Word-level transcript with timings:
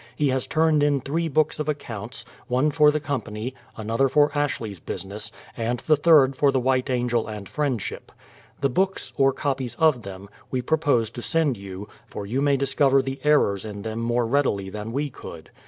He 0.15 0.29
has 0.29 0.47
turned 0.47 0.81
in 0.81 0.99
three 0.99 1.27
books 1.27 1.59
of 1.59 1.69
accounts, 1.69 2.25
one 2.47 2.71
for 2.71 2.89
the 2.89 2.99
company, 2.99 3.53
another 3.77 4.09
for 4.09 4.31
Ashley's 4.35 4.79
business, 4.79 5.31
and 5.55 5.77
the 5.81 5.95
third 5.95 6.35
for 6.35 6.51
the 6.51 6.59
White 6.59 6.89
Angel 6.89 7.27
and 7.27 7.47
Friendship. 7.47 8.11
The 8.61 8.69
books, 8.69 9.13
or 9.15 9.31
copies 9.31 9.75
of 9.75 10.01
them, 10.01 10.27
we 10.49 10.63
propose 10.63 11.11
to 11.11 11.21
send 11.21 11.55
you, 11.55 11.87
for 12.07 12.25
you 12.25 12.41
may 12.41 12.57
discover 12.57 13.03
the 13.03 13.19
errors 13.23 13.63
in 13.63 13.83
them 13.83 13.99
more 13.99 14.25
readily 14.25 14.71
than 14.71 14.91
we 14.91 15.11
could. 15.11 15.51